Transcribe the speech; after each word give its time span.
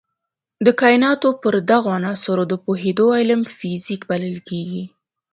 د 0.65 0.67
کایناتو 0.81 1.29
پر 1.41 1.53
دغو 1.69 1.89
عناصرو 1.97 2.43
د 2.51 2.53
پوهېدو 2.63 3.05
علم 3.19 3.41
فزیک 3.57 4.01
بلل 4.09 4.37
کېږي. 4.49 4.83